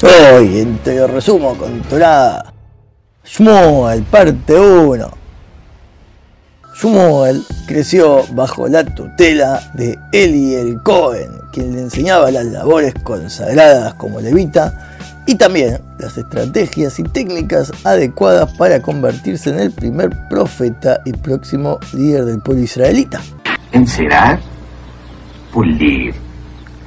Hoy 0.00 0.60
en 0.60 0.78
Te 0.78 0.94
lo 0.94 1.08
resumo 1.08 1.56
con 1.56 1.80
Torada. 1.82 2.52
Shmuel, 3.24 4.04
parte 4.04 4.54
1. 4.54 5.10
Shmuel 6.76 7.42
creció 7.66 8.22
bajo 8.30 8.68
la 8.68 8.84
tutela 8.84 9.60
de 9.74 9.98
Eli 10.12 10.54
el 10.54 10.80
Cohen, 10.84 11.28
quien 11.52 11.74
le 11.74 11.80
enseñaba 11.80 12.30
las 12.30 12.46
labores 12.46 12.94
consagradas 13.02 13.94
como 13.94 14.20
levita 14.20 14.72
y 15.26 15.34
también 15.34 15.80
las 15.98 16.16
estrategias 16.16 16.96
y 17.00 17.02
técnicas 17.02 17.72
adecuadas 17.82 18.52
para 18.52 18.80
convertirse 18.80 19.50
en 19.50 19.58
el 19.58 19.72
primer 19.72 20.10
profeta 20.28 21.00
y 21.06 21.12
próximo 21.12 21.80
líder 21.92 22.24
del 22.24 22.40
pueblo 22.40 22.62
israelita. 22.62 23.20
Encerar, 23.72 24.38
pulir, 25.52 26.14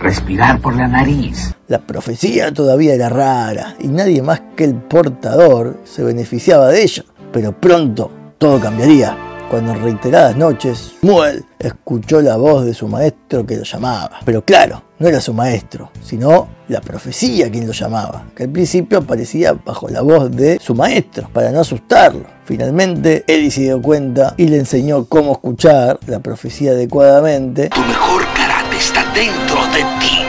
respirar 0.02 0.59
por 0.59 0.75
la 0.75 0.88
nariz. 0.88 1.54
La 1.68 1.79
profecía 1.79 2.51
todavía 2.54 2.93
era 2.93 3.09
rara 3.09 3.75
y 3.79 3.88
nadie 3.88 4.21
más 4.21 4.41
que 4.55 4.65
el 4.65 4.75
portador 4.75 5.77
se 5.83 6.04
beneficiaba 6.04 6.68
de 6.69 6.83
ella, 6.83 7.05
pero 7.32 7.54
pronto 7.54 8.11
todo 8.37 8.60
cambiaría 8.60 9.18
cuando 9.51 9.74
en 9.74 9.83
reiteradas 9.83 10.37
noches 10.37 10.93
Muel 11.01 11.43
escuchó 11.60 12.21
la 12.21 12.37
voz 12.37 12.64
de 12.64 12.74
su 12.74 12.87
maestro 12.87 13.46
que 13.46 13.57
lo 13.57 13.64
llamaba. 13.64 14.21
Pero 14.24 14.46
claro, 14.46 14.82
no 14.97 15.10
era 15.10 15.19
su 15.19 15.33
maestro, 15.33 15.91
sino 16.02 16.47
la 16.69 16.79
profecía 16.79 17.52
quien 17.52 17.68
lo 17.68 17.74
llamaba, 17.74 18.27
que 18.33 18.43
al 18.43 18.49
principio 18.49 18.99
aparecía 18.99 19.52
bajo 19.52 19.89
la 19.89 20.02
voz 20.02 20.32
de 20.32 20.57
su 20.60 20.74
maestro, 20.74 21.29
para 21.33 21.52
no 21.52 21.60
asustarlo. 21.60 22.24
Finalmente, 22.46 23.25
Eli 23.27 23.52
se 23.52 23.61
dio 23.61 23.82
cuenta 23.82 24.36
y 24.38 24.47
le 24.47 24.57
enseñó 24.57 25.04
cómo 25.05 25.33
escuchar 25.33 25.99
la 26.07 26.19
profecía 26.19 26.71
adecuadamente. 26.71 27.68
Tu 27.68 27.82
mejor 27.82 28.24
karate 28.33 28.50
está 28.81 29.05
dentro 29.13 29.63
de 29.67 29.83
ti. 29.99 30.23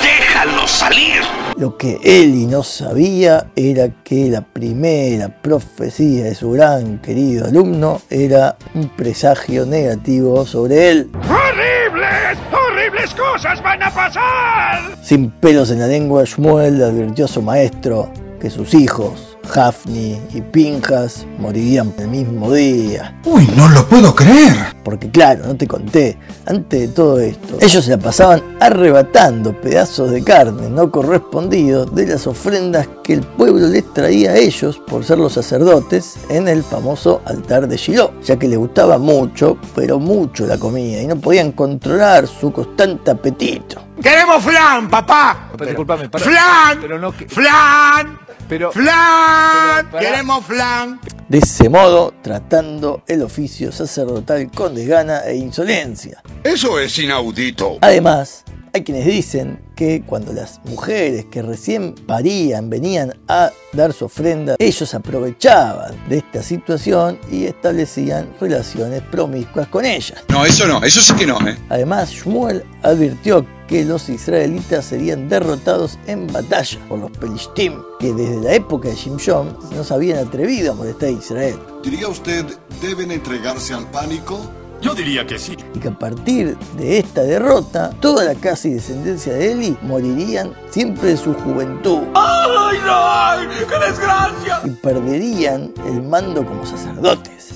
Déjalo 0.00 0.68
salir. 0.68 1.20
Lo 1.56 1.76
que 1.76 1.98
Eli 2.04 2.46
no 2.46 2.62
sabía 2.62 3.48
era 3.56 3.88
que 4.04 4.30
la 4.30 4.40
primera 4.40 5.28
profecía 5.28 6.24
de 6.24 6.34
su 6.36 6.52
gran 6.52 7.00
querido 7.00 7.46
alumno 7.46 8.00
era 8.08 8.56
un 8.74 8.88
presagio 8.90 9.66
negativo 9.66 10.46
sobre 10.46 10.90
él. 10.90 11.10
¡Horribles! 11.14 12.38
¡Horribles 12.52 13.14
cosas 13.14 13.60
van 13.62 13.82
a 13.82 13.90
pasar! 13.90 14.96
Sin 15.02 15.30
pelos 15.32 15.72
en 15.72 15.80
la 15.80 15.88
lengua, 15.88 16.22
Shmuel 16.24 16.82
advirtió 16.82 17.24
a 17.24 17.28
su 17.28 17.42
maestro 17.42 18.12
que 18.40 18.48
sus 18.48 18.74
hijos, 18.74 19.31
Hafni 19.54 20.18
y 20.32 20.40
Pinjas, 20.40 21.26
morirían 21.38 21.92
el 21.98 22.08
mismo 22.08 22.52
día. 22.52 23.20
Uy, 23.24 23.48
no 23.56 23.68
lo 23.68 23.86
puedo 23.88 24.14
creer. 24.14 24.54
Porque 24.84 25.10
claro, 25.10 25.46
no 25.46 25.56
te 25.56 25.66
conté, 25.66 26.18
antes 26.46 26.80
de 26.80 26.88
todo 26.88 27.20
esto, 27.20 27.56
ellos 27.60 27.84
se 27.84 27.90
la 27.90 27.98
pasaban 27.98 28.42
arrebatando 28.60 29.58
pedazos 29.60 30.10
de 30.10 30.22
carne 30.24 30.68
no 30.68 30.90
correspondidos 30.90 31.94
de 31.94 32.06
las 32.06 32.26
ofrendas 32.26 32.88
que 33.02 33.14
el 33.14 33.20
pueblo 33.20 33.68
les 33.68 33.92
traía 33.92 34.32
a 34.32 34.36
ellos 34.36 34.80
por 34.86 35.04
ser 35.04 35.18
los 35.18 35.34
sacerdotes 35.34 36.16
en 36.28 36.48
el 36.48 36.62
famoso 36.62 37.20
altar 37.24 37.68
de 37.68 37.76
Shiloh, 37.76 38.12
ya 38.22 38.38
que 38.38 38.48
les 38.48 38.58
gustaba 38.58 38.98
mucho, 38.98 39.56
pero 39.74 39.98
mucho 39.98 40.46
la 40.46 40.58
comida 40.58 41.02
y 41.02 41.06
no 41.06 41.16
podían 41.16 41.52
controlar 41.52 42.26
su 42.26 42.52
constante 42.52 43.10
apetito. 43.10 43.91
¡Queremos 44.02 44.42
flan, 44.44 44.88
papá! 44.90 45.48
Pero, 45.56 45.66
disculpame, 45.66 46.08
para. 46.08 46.24
¡Flan! 46.24 46.78
Pero 46.80 46.98
no 46.98 47.12
que- 47.16 47.28
¡Flan! 47.28 48.18
Pero. 48.48 48.72
¡Flan! 48.72 49.88
Pero. 49.90 49.98
¡Queremos 50.00 50.44
flan! 50.44 51.00
De 51.28 51.38
ese 51.38 51.68
modo, 51.70 52.12
tratando 52.20 53.02
el 53.06 53.22
oficio 53.22 53.72
sacerdotal 53.72 54.50
con 54.50 54.74
desgana 54.74 55.20
e 55.26 55.36
insolencia. 55.36 56.20
Eso 56.44 56.78
es 56.78 56.98
inaudito. 56.98 57.78
Además, 57.80 58.44
hay 58.74 58.82
quienes 58.84 59.06
dicen 59.06 59.60
que 59.82 60.04
cuando 60.06 60.32
las 60.32 60.60
mujeres 60.64 61.24
que 61.24 61.42
recién 61.42 61.96
parían 62.06 62.70
venían 62.70 63.18
a 63.26 63.50
dar 63.72 63.92
su 63.92 64.04
ofrenda, 64.04 64.54
ellos 64.60 64.94
aprovechaban 64.94 65.96
de 66.08 66.18
esta 66.18 66.40
situación 66.40 67.18
y 67.32 67.46
establecían 67.46 68.32
relaciones 68.40 69.02
promiscuas 69.02 69.66
con 69.66 69.84
ellas. 69.84 70.22
No, 70.28 70.46
eso 70.46 70.68
no, 70.68 70.84
eso 70.84 71.02
sí 71.02 71.12
que 71.14 71.26
no, 71.26 71.36
¿eh? 71.48 71.58
Además, 71.68 72.12
Shmuel 72.12 72.62
advirtió 72.84 73.44
que 73.66 73.84
los 73.84 74.08
israelitas 74.08 74.84
serían 74.84 75.28
derrotados 75.28 75.98
en 76.06 76.32
batalla 76.32 76.78
por 76.88 77.00
los 77.00 77.10
Pelishtim, 77.10 77.74
que 77.98 78.12
desde 78.12 78.40
la 78.40 78.54
época 78.54 78.88
de 78.88 78.94
Shimshon 78.94 79.58
no 79.74 79.82
se 79.82 79.94
habían 79.94 80.24
atrevido 80.24 80.70
a 80.70 80.74
molestar 80.76 81.08
a 81.08 81.12
Israel. 81.12 81.58
¿Diría 81.82 82.06
usted, 82.06 82.46
deben 82.80 83.10
entregarse 83.10 83.74
al 83.74 83.90
pánico? 83.90 84.61
Yo 84.82 84.94
diría 84.94 85.24
que 85.26 85.38
sí. 85.38 85.56
y 85.74 85.78
que 85.78 85.88
a 85.88 85.98
partir 85.98 86.56
de 86.76 86.98
esta 86.98 87.22
derrota, 87.22 87.90
toda 88.00 88.24
la 88.24 88.34
casa 88.34 88.66
y 88.68 88.74
descendencia 88.74 89.32
de 89.32 89.52
Eli 89.52 89.76
morirían 89.82 90.52
siempre 90.70 91.10
de 91.10 91.16
su 91.16 91.34
juventud 91.34 92.00
¡Ay, 92.14 92.78
no! 92.84 93.66
¡Qué 93.68 93.86
desgracia! 93.86 94.60
y 94.64 94.70
perderían 94.70 95.72
el 95.86 96.02
mando 96.02 96.44
como 96.44 96.66
sacerdotes. 96.66 97.52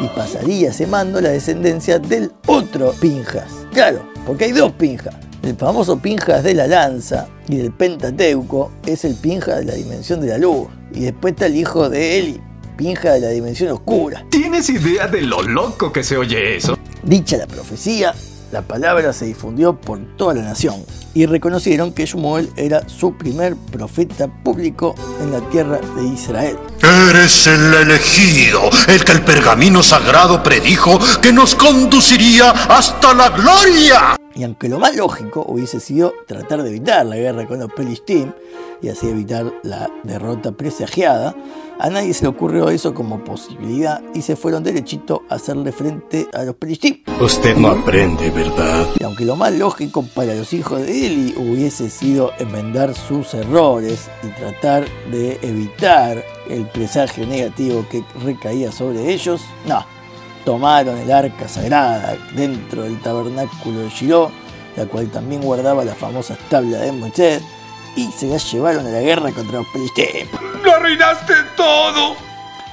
Y 0.00 0.06
pasaría 0.16 0.70
ese 0.70 0.86
mando 0.86 1.20
la 1.20 1.28
descendencia 1.30 1.98
del 2.00 2.32
otro 2.46 2.92
Pinjas. 3.00 3.52
Claro, 3.72 4.04
porque 4.26 4.46
hay 4.46 4.52
dos 4.52 4.72
Pinjas. 4.72 5.14
El 5.42 5.56
famoso 5.56 5.98
Pinjas 5.98 6.42
de 6.42 6.54
la 6.54 6.66
lanza 6.66 7.28
y 7.48 7.56
del 7.56 7.72
Pentateuco 7.72 8.72
es 8.84 9.04
el 9.04 9.14
Pinjas 9.14 9.58
de 9.58 9.64
la 9.66 9.74
dimensión 9.74 10.20
de 10.20 10.28
la 10.28 10.38
luz. 10.38 10.66
Y 10.92 11.00
después 11.00 11.32
está 11.34 11.46
el 11.46 11.56
hijo 11.56 11.88
de 11.88 12.18
Eli, 12.18 12.40
De 12.82 13.20
la 13.20 13.28
dimensión 13.28 13.70
oscura. 13.70 14.24
¿Tienes 14.28 14.68
idea 14.68 15.06
de 15.06 15.22
lo 15.22 15.40
loco 15.40 15.92
que 15.92 16.02
se 16.02 16.16
oye 16.16 16.56
eso? 16.56 16.76
Dicha 17.04 17.36
la 17.36 17.46
profecía, 17.46 18.12
la 18.50 18.62
palabra 18.62 19.12
se 19.12 19.24
difundió 19.24 19.80
por 19.80 20.00
toda 20.16 20.34
la 20.34 20.42
nación 20.42 20.84
y 21.14 21.26
reconocieron 21.26 21.92
que 21.92 22.06
Shmuel 22.06 22.50
era 22.56 22.88
su 22.88 23.16
primer 23.16 23.54
profeta 23.54 24.26
público 24.26 24.96
en 25.20 25.30
la 25.30 25.40
tierra 25.50 25.78
de 25.94 26.08
Israel. 26.08 26.58
Eres 27.08 27.46
el 27.46 27.72
elegido, 27.72 28.62
el 28.88 29.04
que 29.04 29.12
el 29.12 29.22
pergamino 29.22 29.80
sagrado 29.80 30.42
predijo 30.42 30.98
que 31.22 31.32
nos 31.32 31.54
conduciría 31.54 32.50
hasta 32.50 33.14
la 33.14 33.28
gloria. 33.28 34.16
Y 34.34 34.44
aunque 34.44 34.68
lo 34.68 34.78
más 34.78 34.96
lógico 34.96 35.44
hubiese 35.46 35.80
sido 35.80 36.14
tratar 36.26 36.62
de 36.62 36.70
evitar 36.70 37.04
la 37.04 37.16
guerra 37.16 37.46
con 37.46 37.60
los 37.60 37.72
Pelistim 37.72 38.32
y 38.80 38.88
así 38.88 39.08
evitar 39.08 39.52
la 39.62 39.90
derrota 40.02 40.52
presagiada, 40.52 41.36
a 41.78 41.90
nadie 41.90 42.14
se 42.14 42.22
le 42.22 42.28
ocurrió 42.28 42.68
eso 42.70 42.94
como 42.94 43.22
posibilidad 43.24 44.02
y 44.14 44.22
se 44.22 44.36
fueron 44.36 44.62
derechito 44.62 45.22
a 45.28 45.34
hacerle 45.34 45.72
frente 45.72 46.28
a 46.32 46.44
los 46.44 46.54
Pelistim. 46.56 47.02
Usted 47.20 47.56
no 47.56 47.68
aprende, 47.68 48.30
¿verdad? 48.30 48.86
Y 48.98 49.04
aunque 49.04 49.24
lo 49.24 49.36
más 49.36 49.52
lógico 49.52 50.04
para 50.14 50.34
los 50.34 50.52
hijos 50.52 50.80
de 50.80 51.06
Eli 51.06 51.34
hubiese 51.36 51.90
sido 51.90 52.32
enmendar 52.38 52.94
sus 52.94 53.34
errores 53.34 54.08
y 54.22 54.28
tratar 54.28 54.86
de 55.10 55.38
evitar 55.42 56.24
el 56.48 56.66
presagio 56.68 57.26
negativo 57.26 57.84
que 57.90 58.02
recaía 58.24 58.72
sobre 58.72 59.12
ellos, 59.12 59.42
no. 59.66 59.91
Tomaron 60.44 60.98
el 60.98 61.12
arca 61.12 61.48
sagrada 61.48 62.16
dentro 62.34 62.82
del 62.82 63.00
tabernáculo 63.00 63.80
de 63.80 63.88
Shiloh, 63.88 64.30
la 64.76 64.86
cual 64.86 65.08
también 65.08 65.42
guardaba 65.42 65.84
las 65.84 65.96
famosas 65.96 66.38
tablas 66.48 66.80
de 66.80 66.92
Moisés, 66.92 67.42
y 67.94 68.10
se 68.10 68.26
las 68.26 68.50
llevaron 68.50 68.86
a 68.86 68.90
la 68.90 69.00
guerra 69.00 69.30
contra 69.32 69.58
los 69.58 69.66
Pelistim. 69.68 70.26
¡Lo 70.64 70.74
arruinaste 70.74 71.34
todo! 71.56 72.16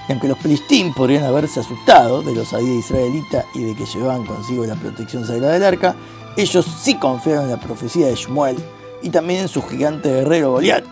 Y 0.07 0.11
aunque 0.11 0.27
los 0.27 0.37
Pelistim 0.39 0.93
podrían 0.93 1.25
haberse 1.25 1.59
asustado 1.59 2.21
de 2.21 2.33
los 2.33 2.47
osadía 2.47 2.73
israelita 2.73 3.45
y 3.53 3.63
de 3.63 3.75
que 3.75 3.85
llevaban 3.85 4.25
consigo 4.25 4.65
la 4.65 4.75
protección 4.75 5.25
sagrada 5.25 5.53
del 5.53 5.63
arca, 5.63 5.95
ellos 6.35 6.65
sí 6.81 6.95
confiaron 6.95 7.45
en 7.45 7.51
la 7.51 7.59
profecía 7.59 8.07
de 8.07 8.15
Shmuel 8.15 8.57
y 9.01 9.09
también 9.09 9.41
en 9.41 9.47
su 9.47 9.61
gigante 9.61 10.09
guerrero 10.09 10.51
Goliat, 10.51 10.85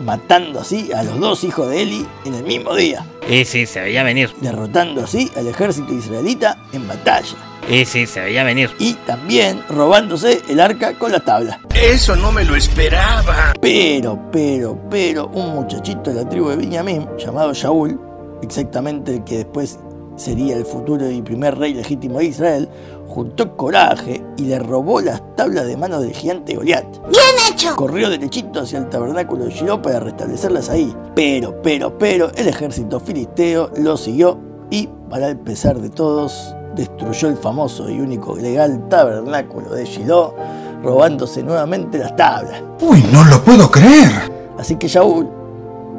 matando 0.00 0.60
así 0.60 0.92
a 0.92 1.02
los 1.02 1.18
dos 1.20 1.44
hijos 1.44 1.68
de 1.68 1.82
Eli 1.82 2.06
en 2.24 2.34
el 2.34 2.44
mismo 2.44 2.74
día, 2.74 3.04
Y 3.28 3.44
sí, 3.44 3.66
se 3.66 3.80
veía 3.80 4.02
venir. 4.02 4.30
derrotando 4.40 5.04
así 5.04 5.30
al 5.36 5.46
ejército 5.48 5.92
israelita 5.94 6.58
en 6.72 6.86
batalla 6.86 7.36
Y 7.68 7.84
sí, 7.86 8.06
se 8.06 8.20
veía 8.20 8.44
venir. 8.44 8.70
y 8.78 8.92
también 9.06 9.62
robándose 9.68 10.42
el 10.48 10.60
arca 10.60 10.94
con 10.98 11.10
la 11.12 11.20
tabla. 11.20 11.60
Eso 11.74 12.16
no 12.16 12.30
me 12.32 12.44
lo 12.44 12.54
esperaba. 12.54 13.54
Pero, 13.60 14.30
pero, 14.30 14.78
pero, 14.90 15.28
un 15.28 15.54
muchachito 15.54 16.10
de 16.12 16.22
la 16.22 16.28
tribu 16.28 16.50
de 16.50 16.56
Benjamín, 16.56 17.08
llamado 17.18 17.54
Shaul, 17.54 17.98
exactamente 18.42 19.14
el 19.14 19.24
que 19.24 19.38
después 19.38 19.78
sería 20.16 20.56
el 20.56 20.64
futuro 20.64 21.10
y 21.10 21.22
primer 21.22 21.58
rey 21.58 21.74
legítimo 21.74 22.18
de 22.18 22.26
Israel, 22.26 22.68
juntó 23.08 23.56
coraje 23.56 24.22
y 24.36 24.44
le 24.44 24.58
robó 24.58 25.00
las 25.00 25.22
tablas 25.36 25.66
de 25.66 25.76
mano 25.76 26.00
del 26.00 26.12
gigante 26.12 26.54
Goliat. 26.54 26.84
¡Bien 27.10 27.52
hecho! 27.52 27.76
Corrió 27.76 28.10
derechito 28.10 28.60
hacia 28.60 28.78
el 28.78 28.88
tabernáculo 28.88 29.44
de 29.44 29.50
Shiloh 29.50 29.82
para 29.82 30.00
restablecerlas 30.00 30.70
ahí. 30.70 30.94
Pero, 31.14 31.60
pero, 31.62 31.96
pero, 31.98 32.30
el 32.34 32.48
ejército 32.48 33.00
filisteo 33.00 33.70
lo 33.76 33.96
siguió 33.96 34.38
y, 34.70 34.88
para 35.08 35.28
el 35.28 35.38
pesar 35.38 35.78
de 35.80 35.90
todos, 35.90 36.54
destruyó 36.74 37.28
el 37.28 37.36
famoso 37.36 37.88
y 37.88 38.00
único 38.00 38.36
legal 38.36 38.88
tabernáculo 38.88 39.72
de 39.74 39.84
Shiloh, 39.84 40.34
robándose 40.82 41.42
nuevamente 41.42 41.98
las 41.98 42.16
tablas. 42.16 42.62
Uy, 42.80 43.04
no 43.12 43.24
lo 43.24 43.42
puedo 43.42 43.70
creer. 43.70 44.10
Así 44.58 44.76
que 44.76 44.88
Shaul 44.88 45.43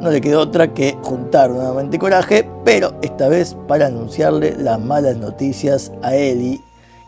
no 0.00 0.10
le 0.10 0.20
quedó 0.20 0.40
otra 0.40 0.72
que 0.74 0.96
juntar 1.02 1.50
nuevamente 1.50 1.98
coraje, 1.98 2.48
pero 2.64 2.94
esta 3.02 3.28
vez 3.28 3.56
para 3.66 3.86
anunciarle 3.86 4.56
las 4.56 4.80
malas 4.80 5.16
noticias 5.16 5.92
a 6.02 6.14
Eli, 6.14 6.62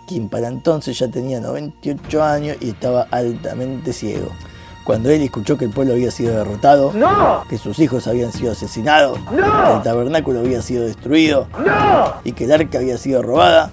quien 0.06 0.28
para 0.28 0.48
entonces 0.48 0.98
ya 0.98 1.08
tenía 1.08 1.40
98 1.40 2.22
años 2.22 2.56
y 2.60 2.70
estaba 2.70 3.06
altamente 3.10 3.92
ciego. 3.92 4.28
Cuando 4.84 5.10
Eli 5.10 5.26
escuchó 5.26 5.58
que 5.58 5.66
el 5.66 5.70
pueblo 5.70 5.92
había 5.92 6.10
sido 6.10 6.34
derrotado, 6.34 6.92
que 7.50 7.58
sus 7.58 7.78
hijos 7.78 8.06
habían 8.06 8.32
sido 8.32 8.52
asesinados, 8.52 9.18
que 9.28 9.36
el 9.76 9.82
tabernáculo 9.82 10.40
había 10.40 10.62
sido 10.62 10.84
destruido 10.84 11.46
y 12.24 12.32
que 12.32 12.44
el 12.44 12.52
arca 12.52 12.78
había 12.78 12.96
sido 12.96 13.20
robada, 13.22 13.70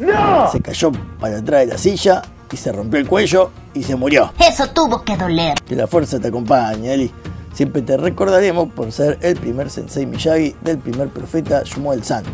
se 0.52 0.60
cayó 0.60 0.92
para 1.20 1.38
atrás 1.38 1.62
de 1.62 1.68
la 1.68 1.78
silla 1.78 2.22
y 2.52 2.58
se 2.58 2.72
rompió 2.74 3.00
el 3.00 3.08
cuello 3.08 3.52
y 3.74 3.84
se 3.84 3.96
murió. 3.96 4.34
Eso 4.46 4.68
tuvo 4.68 5.04
que 5.04 5.16
doler. 5.16 5.54
Que 5.66 5.76
la 5.76 5.88
fuerza 5.88 6.20
te 6.20 6.28
acompañe, 6.28 6.94
Eli. 6.94 7.12
Siempre 7.56 7.82
te 7.82 7.96
recordaremos 7.96 8.68
por 8.74 8.92
ser 8.92 9.18
el 9.22 9.38
primer 9.38 9.70
sensei 9.70 10.06
Miyagi 10.06 10.58
del 10.60 10.78
primer 10.78 11.08
profeta 11.08 11.64
Shmuel 11.64 12.04
San. 12.04 12.26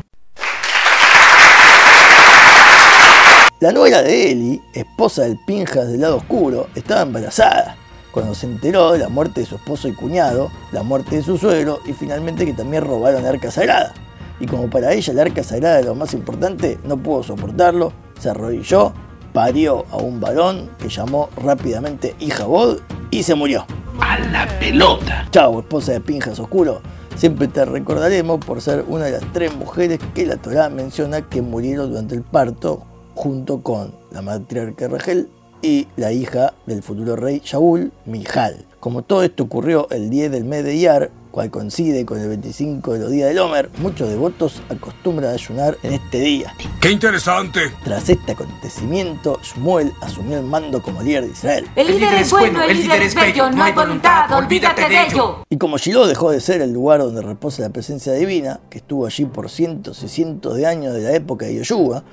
La 3.59 3.71
nuera 3.71 4.01
de 4.01 4.31
Eli, 4.31 4.59
esposa 4.73 5.21
del 5.21 5.37
Pinjas 5.45 5.89
del 5.89 6.01
lado 6.01 6.17
oscuro, 6.17 6.69
estaba 6.73 7.03
embarazada 7.03 7.77
cuando 8.11 8.33
se 8.33 8.47
enteró 8.47 8.93
de 8.93 8.97
la 8.97 9.09
muerte 9.09 9.41
de 9.41 9.45
su 9.45 9.57
esposo 9.57 9.87
y 9.87 9.93
cuñado, 9.93 10.49
la 10.71 10.81
muerte 10.81 11.17
de 11.17 11.21
su 11.21 11.37
suegro 11.37 11.81
y 11.85 11.93
finalmente 11.93 12.43
que 12.43 12.53
también 12.53 12.83
robaron 12.83 13.21
la 13.21 13.29
arca 13.29 13.51
sagrada. 13.51 13.93
Y 14.39 14.47
como 14.47 14.71
para 14.71 14.91
ella 14.91 15.13
la 15.13 15.21
arca 15.21 15.43
sagrada 15.43 15.77
era 15.77 15.89
lo 15.89 15.95
más 15.95 16.15
importante, 16.15 16.79
no 16.83 16.97
pudo 16.97 17.21
soportarlo, 17.21 17.93
se 18.19 18.31
arrodilló, 18.31 18.91
parió 19.33 19.85
a 19.91 19.97
un 19.97 20.19
varón 20.19 20.71
que 20.79 20.89
llamó 20.89 21.29
rápidamente 21.37 22.15
Ijabod 22.17 22.79
y 23.11 23.23
se 23.23 23.35
murió. 23.35 23.65
A 23.99 24.17
la 24.17 24.47
pelota. 24.59 25.27
Chao, 25.31 25.59
esposa 25.59 25.91
de 25.91 25.99
Pinjas 25.99 26.39
Oscuro. 26.39 26.81
Siempre 27.15 27.47
te 27.47 27.65
recordaremos 27.65 28.43
por 28.43 28.61
ser 28.61 28.85
una 28.87 29.05
de 29.05 29.11
las 29.11 29.33
tres 29.33 29.55
mujeres 29.55 29.99
que 30.15 30.25
la 30.25 30.37
Torá 30.37 30.69
menciona 30.69 31.21
que 31.21 31.41
murieron 31.41 31.89
durante 31.89 32.15
el 32.15 32.23
parto 32.23 32.83
junto 33.13 33.61
con 33.61 33.93
la 34.11 34.21
matriarca 34.21 34.87
Rachel 34.87 35.29
y 35.61 35.87
la 35.97 36.11
hija 36.11 36.53
del 36.65 36.81
futuro 36.81 37.15
rey 37.15 37.41
Shaul, 37.43 37.91
Mijal. 38.05 38.65
Como 38.79 39.03
todo 39.03 39.23
esto 39.23 39.43
ocurrió 39.43 39.87
el 39.91 40.09
10 40.09 40.31
del 40.31 40.45
mes 40.45 40.63
de 40.63 40.75
Iyar, 40.75 41.11
cual 41.31 41.49
coincide 41.49 42.05
con 42.05 42.19
el 42.19 42.27
25 42.27 42.93
de 42.93 42.99
los 42.99 43.09
días 43.09 43.29
del 43.29 43.39
Homer, 43.39 43.69
muchos 43.77 44.09
devotos 44.09 44.61
acostumbran 44.69 45.31
a 45.31 45.33
ayunar 45.33 45.77
en 45.81 45.93
este 45.93 46.19
día. 46.19 46.53
¡Qué 46.79 46.91
interesante! 46.91 47.73
Tras 47.83 48.09
este 48.09 48.33
acontecimiento, 48.33 49.39
Shmuel 49.41 49.93
asumió 50.01 50.37
el 50.37 50.45
mando 50.45 50.81
como 50.81 51.01
líder 51.01 51.25
de 51.25 51.31
Israel. 51.31 51.69
El 51.75 51.87
líder 51.87 52.13
es 52.15 52.31
bueno, 52.31 52.61
el 52.63 52.77
líder 52.77 53.01
es 53.01 53.15
bello, 53.15 53.49
no 53.49 53.63
hay 53.63 53.71
voluntad, 53.71 54.31
olvídate 54.31 54.87
de 54.89 55.03
ello. 55.03 55.43
Y 55.49 55.57
como 55.57 55.77
Shiloh 55.77 56.07
dejó 56.07 56.31
de 56.31 56.41
ser 56.41 56.61
el 56.61 56.71
lugar 56.71 56.99
donde 56.99 57.21
reposa 57.21 57.61
la 57.61 57.69
presencia 57.69 58.13
divina, 58.13 58.59
que 58.69 58.79
estuvo 58.79 59.05
allí 59.05 59.25
por 59.25 59.49
cientos 59.49 60.03
y 60.03 60.09
cientos 60.09 60.57
de 60.57 60.67
años 60.67 60.93
de 60.93 61.01
la 61.01 61.13
época 61.13 61.45
de 61.45 61.55
Yoshua, 61.55 62.03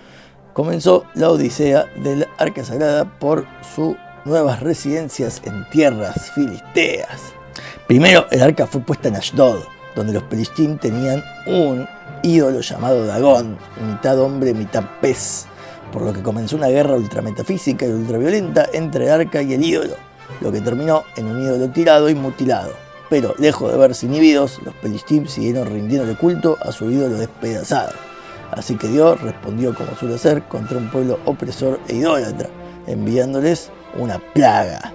comenzó 0.52 1.04
la 1.14 1.30
odisea 1.30 1.86
del 2.02 2.26
Arca 2.38 2.64
Sagrada 2.64 3.18
por 3.18 3.46
sus 3.74 3.96
nuevas 4.24 4.60
residencias 4.60 5.40
en 5.44 5.68
tierras 5.70 6.30
filisteas. 6.32 7.37
Primero, 7.88 8.26
el 8.30 8.42
arca 8.42 8.66
fue 8.66 8.82
puesta 8.82 9.08
en 9.08 9.16
Ashdod, 9.16 9.60
donde 9.96 10.12
los 10.12 10.22
pelistín 10.24 10.76
tenían 10.76 11.24
un 11.46 11.88
ídolo 12.22 12.60
llamado 12.60 13.06
Dagón, 13.06 13.56
mitad 13.82 14.20
hombre, 14.20 14.52
mitad 14.52 14.84
pez, 15.00 15.46
por 15.90 16.02
lo 16.02 16.12
que 16.12 16.22
comenzó 16.22 16.56
una 16.56 16.68
guerra 16.68 16.96
ultrametafísica 16.96 17.86
y 17.86 17.92
ultraviolenta 17.92 18.68
entre 18.74 19.06
el 19.06 19.12
arca 19.12 19.40
y 19.40 19.54
el 19.54 19.64
ídolo, 19.64 19.94
lo 20.42 20.52
que 20.52 20.60
terminó 20.60 21.04
en 21.16 21.28
un 21.28 21.42
ídolo 21.42 21.70
tirado 21.70 22.10
y 22.10 22.14
mutilado. 22.14 22.74
Pero, 23.08 23.34
lejos 23.38 23.72
de 23.72 23.78
verse 23.78 24.04
inhibidos, 24.04 24.60
los 24.66 24.74
pelistín 24.74 25.26
siguieron 25.26 25.68
rindiéndole 25.68 26.14
culto 26.14 26.58
a 26.60 26.72
su 26.72 26.90
ídolo 26.90 27.14
despedazado. 27.14 27.94
Así 28.50 28.76
que 28.76 28.88
Dios 28.88 29.18
respondió 29.22 29.74
como 29.74 29.96
suele 29.96 30.16
hacer 30.16 30.42
contra 30.42 30.76
un 30.76 30.90
pueblo 30.90 31.20
opresor 31.24 31.80
e 31.88 31.96
idólatra, 31.96 32.50
enviándoles 32.86 33.70
una 33.96 34.18
plaga. 34.34 34.92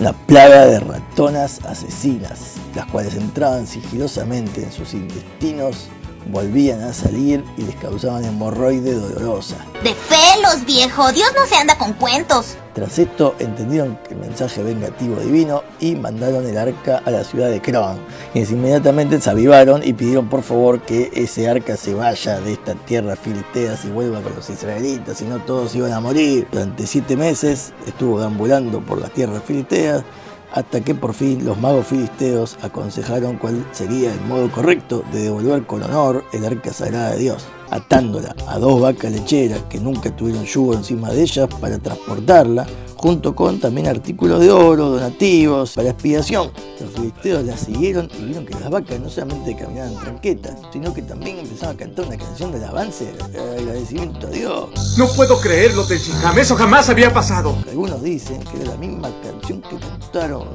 Una 0.00 0.14
plaga 0.14 0.64
de 0.64 0.80
ratonas 0.80 1.62
asesinas, 1.66 2.54
las 2.74 2.86
cuales 2.86 3.16
entraban 3.16 3.66
sigilosamente 3.66 4.62
en 4.62 4.72
sus 4.72 4.94
intestinos, 4.94 5.88
volvían 6.26 6.82
a 6.82 6.92
salir 6.92 7.44
y 7.56 7.62
les 7.62 7.76
causaban 7.76 8.24
hemorroide 8.24 8.94
dolorosa. 8.94 9.56
De 9.82 9.94
pelos, 10.08 10.64
viejo. 10.66 11.10
Dios 11.12 11.28
no 11.36 11.46
se 11.46 11.56
anda 11.56 11.76
con 11.78 11.92
cuentos. 11.94 12.56
Tras 12.74 12.98
esto 12.98 13.34
entendieron 13.40 13.98
el 14.10 14.16
mensaje 14.16 14.62
vengativo 14.62 15.16
divino 15.16 15.64
y 15.80 15.96
mandaron 15.96 16.46
el 16.46 16.56
arca 16.56 17.02
a 17.04 17.10
la 17.10 17.24
ciudad 17.24 17.50
de 17.50 17.60
Cron. 17.60 17.98
Quienes 18.32 18.52
inmediatamente 18.52 19.20
se 19.20 19.28
avivaron 19.28 19.82
y 19.84 19.92
pidieron 19.92 20.28
por 20.28 20.42
favor 20.42 20.80
que 20.80 21.10
ese 21.14 21.48
arca 21.48 21.76
se 21.76 21.94
vaya 21.94 22.40
de 22.40 22.52
esta 22.52 22.74
tierra 22.74 23.16
filistea 23.16 23.76
y 23.82 23.88
vuelva 23.88 24.20
con 24.20 24.34
los 24.36 24.48
israelitas, 24.48 25.18
si 25.18 25.24
no 25.24 25.38
todos 25.40 25.74
iban 25.74 25.92
a 25.92 26.00
morir. 26.00 26.46
Durante 26.52 26.86
siete 26.86 27.16
meses 27.16 27.72
estuvo 27.86 28.20
deambulando 28.20 28.80
por 28.80 29.00
las 29.00 29.10
tierras 29.12 29.42
filisteas 29.42 30.04
hasta 30.52 30.80
que 30.80 30.94
por 30.94 31.14
fin 31.14 31.44
los 31.44 31.58
magos 31.60 31.86
filisteos 31.86 32.58
aconsejaron 32.62 33.36
cuál 33.36 33.64
sería 33.72 34.12
el 34.12 34.20
modo 34.22 34.50
correcto 34.50 35.04
de 35.12 35.22
devolver 35.22 35.64
con 35.66 35.82
honor 35.82 36.24
el 36.32 36.44
arca 36.44 36.72
sagrada 36.72 37.12
de 37.12 37.18
Dios, 37.18 37.46
atándola 37.70 38.34
a 38.46 38.58
dos 38.58 38.80
vacas 38.80 39.12
lecheras 39.12 39.60
que 39.68 39.78
nunca 39.78 40.14
tuvieron 40.14 40.44
yugo 40.44 40.74
encima 40.74 41.10
de 41.10 41.22
ellas 41.22 41.48
para 41.60 41.78
transportarla, 41.78 42.66
junto 42.96 43.34
con 43.34 43.58
también 43.58 43.86
artículos 43.86 44.40
de 44.40 44.50
oro, 44.50 44.90
donativos, 44.90 45.72
para 45.72 45.90
expiación. 45.90 46.50
Los 46.78 46.90
filisteos 46.90 47.44
la 47.44 47.56
siguieron 47.56 48.10
y 48.18 48.24
vieron 48.24 48.44
que 48.44 48.54
las 48.58 48.68
vacas 48.68 49.00
no 49.00 49.08
solamente 49.08 49.56
caminaban 49.56 49.94
tranquetas, 49.96 50.56
sino 50.72 50.92
que 50.92 51.02
también 51.02 51.38
empezaron 51.38 51.76
a 51.76 51.78
cantar 51.78 52.06
una 52.06 52.18
canción 52.18 52.52
del 52.52 52.64
avance, 52.64 53.12
de 53.32 53.40
agradecimiento 53.40 54.26
a 54.26 54.30
Dios. 54.30 54.98
No 54.98 55.06
puedo 55.16 55.40
creerlo, 55.40 55.84
Tenchikam. 55.84 56.38
Eso 56.38 56.56
jamás 56.56 56.90
había 56.90 57.12
pasado. 57.12 57.54
Algunos 57.68 58.02
dicen 58.02 58.42
que 58.42 58.60
era 58.60 58.72
la 58.72 58.76
misma 58.76 59.08
canción 59.22 59.62
que 59.62 59.76
cantaron 59.76 60.48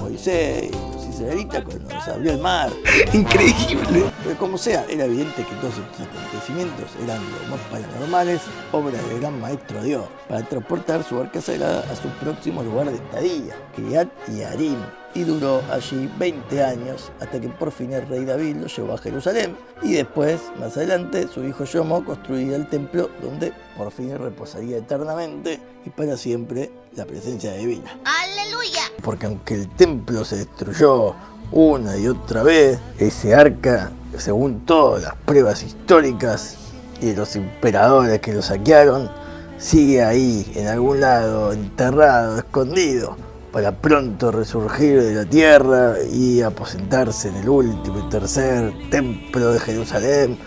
Moisés 0.00 0.70
y 0.70 0.94
los 0.94 1.06
israelitas 1.14 1.64
cuando 1.64 1.88
se 2.04 2.10
abrió 2.10 2.32
el 2.32 2.40
mar. 2.40 2.70
Increíble. 3.12 4.04
Pero 4.26 4.38
como 4.40 4.58
sea, 4.58 4.84
era 4.88 5.04
evidente 5.04 5.44
que 5.44 5.54
todos 5.56 5.74
estos 5.78 6.04
acontecimientos 6.04 6.90
eran 7.00 7.22
lo 7.22 7.56
más 7.56 7.60
paranormales, 7.70 8.40
obras 8.72 9.00
del 9.08 9.20
gran 9.20 9.40
maestro 9.40 9.80
Dios, 9.84 10.04
para 10.28 10.42
transportar 10.42 11.04
su 11.04 11.20
arca 11.20 11.40
sagrada 11.40 11.84
a 11.88 11.94
su 11.94 12.08
próximo 12.18 12.64
lugar 12.64 12.90
de 12.90 12.96
estadía, 12.96 13.54
Kriat 13.76 14.08
Yarim, 14.36 14.78
y 15.14 15.22
duró 15.22 15.62
allí 15.70 16.10
20 16.18 16.64
años 16.64 17.12
hasta 17.20 17.40
que 17.40 17.48
por 17.48 17.70
fin 17.70 17.92
el 17.92 18.08
rey 18.08 18.24
David 18.24 18.56
lo 18.56 18.66
llevó 18.66 18.94
a 18.94 18.98
Jerusalén 18.98 19.56
y 19.80 19.92
después, 19.92 20.40
más 20.58 20.76
adelante, 20.76 21.28
su 21.32 21.44
hijo 21.44 21.62
Yomo 21.62 22.04
construiría 22.04 22.56
el 22.56 22.68
templo 22.68 23.08
donde 23.22 23.52
por 23.78 23.92
fin 23.92 24.18
reposaría 24.18 24.78
eternamente 24.78 25.60
y 25.84 25.90
para 25.90 26.16
siempre 26.16 26.72
la 26.96 27.04
presencia 27.04 27.52
divina. 27.52 27.96
Aleluya. 28.04 28.82
Porque 29.04 29.26
aunque 29.26 29.54
el 29.54 29.68
templo 29.68 30.24
se 30.24 30.38
destruyó 30.38 31.14
una 31.52 31.96
y 31.96 32.08
otra 32.08 32.42
vez, 32.42 32.80
ese 32.98 33.34
arca, 33.34 33.92
según 34.18 34.64
todas 34.64 35.02
las 35.02 35.14
pruebas 35.14 35.62
históricas 35.62 36.56
y 37.00 37.14
los 37.14 37.36
emperadores 37.36 38.20
que 38.20 38.32
lo 38.32 38.42
saquearon, 38.42 39.10
sigue 39.58 40.02
ahí, 40.02 40.50
en 40.54 40.66
algún 40.68 41.00
lado, 41.00 41.52
enterrado, 41.52 42.38
escondido, 42.38 43.16
para 43.52 43.72
pronto 43.72 44.30
resurgir 44.30 45.02
de 45.02 45.14
la 45.14 45.24
tierra 45.24 45.94
y 46.12 46.42
aposentarse 46.42 47.28
en 47.28 47.36
el 47.36 47.48
último 47.48 48.06
y 48.06 48.10
tercer 48.10 48.72
templo 48.90 49.52
de 49.52 49.60
Jerusalén 49.60 50.38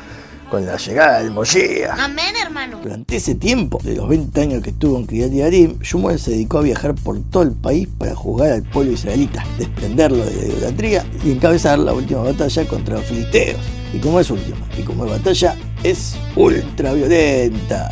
con 0.50 0.66
la 0.66 0.78
llegada 0.78 1.20
del 1.20 1.32
Moshiach. 1.32 2.00
Amén, 2.00 2.36
Durante 2.82 3.16
ese 3.16 3.36
tiempo, 3.36 3.80
de 3.84 3.96
los 3.96 4.10
20 4.10 4.42
años 4.42 4.64
que 4.64 4.72
estuvo 4.72 4.98
en 4.98 5.06
Kriyat 5.06 5.32
Yarim, 5.32 5.80
Shmuel 5.82 6.20
se 6.20 6.32
dedicó 6.32 6.58
a 6.58 6.62
viajar 6.62 6.96
por 6.96 7.20
todo 7.30 7.44
el 7.44 7.52
país 7.52 7.88
para 7.98 8.16
juzgar 8.16 8.52
al 8.52 8.64
pueblo 8.64 8.92
israelita, 8.92 9.46
desprenderlo 9.58 10.26
de 10.26 10.36
la 10.36 10.46
idolatría 10.46 11.06
y 11.24 11.32
encabezar 11.32 11.78
la 11.78 11.94
última 11.94 12.24
batalla 12.24 12.68
contra 12.68 12.96
los 12.96 13.06
filisteos. 13.06 13.60
Y 13.94 14.00
como 14.00 14.20
es 14.20 14.32
última, 14.32 14.58
y 14.78 14.82
como 14.82 15.06
es 15.06 15.12
batalla, 15.12 15.56
es 15.84 16.16
ultra 16.36 16.94
violenta. 16.94 17.92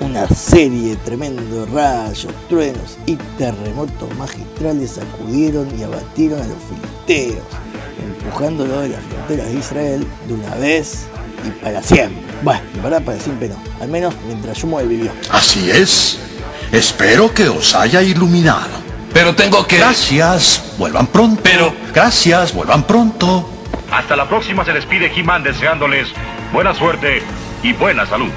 Una 0.00 0.26
serie 0.28 0.90
de 0.90 0.96
tremendos 0.96 1.70
rayos, 1.70 2.28
truenos 2.48 2.98
y 3.06 3.16
terremotos 3.36 4.16
magistrales 4.16 4.92
sacudieron 4.92 5.68
y 5.78 5.82
abatieron 5.82 6.40
a 6.40 6.46
los 6.46 6.56
filisteos, 6.68 7.44
empujándolo 8.02 8.80
de 8.80 8.88
las 8.88 9.02
fronteras 9.02 9.52
de 9.52 9.58
Israel 9.58 10.06
de 10.26 10.34
una 10.34 10.54
vez 10.56 11.04
y 11.46 11.62
para 11.62 11.82
siempre. 11.82 12.31
Bueno, 12.42 12.60
verdad 12.82 13.02
para 13.02 13.18
siempre 13.18 13.48
no, 13.48 13.56
al 13.80 13.88
menos 13.88 14.14
mientras 14.26 14.58
Shmuel 14.58 14.88
vivió. 14.88 15.12
Así 15.30 15.70
es. 15.70 16.18
Espero 16.72 17.32
que 17.32 17.48
os 17.48 17.74
haya 17.74 18.02
iluminado. 18.02 18.82
Pero 19.12 19.34
tengo 19.34 19.66
que... 19.66 19.76
Gracias. 19.78 20.62
Vuelvan 20.78 21.06
pronto. 21.06 21.40
Pero- 21.42 21.72
Gracias. 21.92 22.52
Vuelvan 22.54 22.82
pronto. 22.84 23.48
Hasta 23.92 24.16
la 24.16 24.26
próxima 24.28 24.64
se 24.64 24.72
despide 24.72 25.12
He-Man 25.14 25.42
deseándoles 25.42 26.08
buena 26.52 26.74
suerte 26.74 27.22
y 27.62 27.74
buena 27.74 28.06
salud. 28.06 28.30